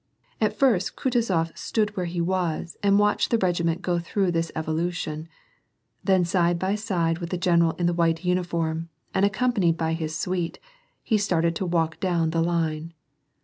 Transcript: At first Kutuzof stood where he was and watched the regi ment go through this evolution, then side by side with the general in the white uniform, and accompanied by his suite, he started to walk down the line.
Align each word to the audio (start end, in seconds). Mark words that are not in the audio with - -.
At 0.41 0.57
first 0.57 0.95
Kutuzof 0.95 1.55
stood 1.55 1.95
where 1.95 2.07
he 2.07 2.21
was 2.21 2.75
and 2.81 2.97
watched 2.97 3.29
the 3.29 3.37
regi 3.37 3.63
ment 3.63 3.83
go 3.83 3.99
through 3.99 4.31
this 4.31 4.51
evolution, 4.55 5.29
then 6.03 6.25
side 6.25 6.57
by 6.57 6.73
side 6.73 7.19
with 7.19 7.29
the 7.29 7.37
general 7.37 7.73
in 7.73 7.85
the 7.85 7.93
white 7.93 8.25
uniform, 8.25 8.89
and 9.13 9.25
accompanied 9.25 9.77
by 9.77 9.93
his 9.93 10.17
suite, 10.17 10.57
he 11.03 11.19
started 11.19 11.55
to 11.57 11.67
walk 11.67 11.99
down 11.99 12.31
the 12.31 12.41
line. 12.41 12.95